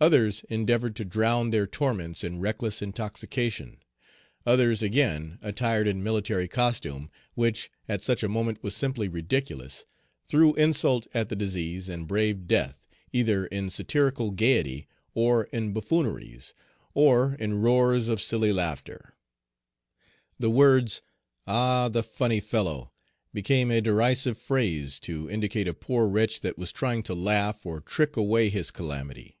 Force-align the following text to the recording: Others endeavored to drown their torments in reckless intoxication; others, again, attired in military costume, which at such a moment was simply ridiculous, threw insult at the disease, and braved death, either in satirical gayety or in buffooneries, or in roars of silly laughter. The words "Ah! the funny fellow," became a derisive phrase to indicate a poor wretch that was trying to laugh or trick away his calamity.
Others 0.00 0.44
endeavored 0.48 0.94
to 0.94 1.04
drown 1.04 1.50
their 1.50 1.66
torments 1.66 2.22
in 2.22 2.38
reckless 2.38 2.80
intoxication; 2.80 3.78
others, 4.46 4.80
again, 4.80 5.40
attired 5.42 5.88
in 5.88 6.04
military 6.04 6.46
costume, 6.46 7.10
which 7.34 7.68
at 7.88 8.00
such 8.04 8.22
a 8.22 8.28
moment 8.28 8.62
was 8.62 8.76
simply 8.76 9.08
ridiculous, 9.08 9.84
threw 10.24 10.54
insult 10.54 11.08
at 11.12 11.30
the 11.30 11.34
disease, 11.34 11.88
and 11.88 12.06
braved 12.06 12.46
death, 12.46 12.86
either 13.12 13.46
in 13.46 13.68
satirical 13.70 14.30
gayety 14.30 14.86
or 15.14 15.46
in 15.46 15.72
buffooneries, 15.72 16.54
or 16.94 17.34
in 17.40 17.60
roars 17.60 18.06
of 18.06 18.20
silly 18.22 18.52
laughter. 18.52 19.16
The 20.38 20.48
words 20.50 21.02
"Ah! 21.44 21.88
the 21.88 22.04
funny 22.04 22.38
fellow," 22.38 22.92
became 23.34 23.72
a 23.72 23.80
derisive 23.80 24.38
phrase 24.38 25.00
to 25.00 25.28
indicate 25.28 25.66
a 25.66 25.74
poor 25.74 26.06
wretch 26.06 26.40
that 26.42 26.56
was 26.56 26.70
trying 26.70 27.02
to 27.02 27.14
laugh 27.16 27.66
or 27.66 27.80
trick 27.80 28.16
away 28.16 28.48
his 28.48 28.70
calamity. 28.70 29.34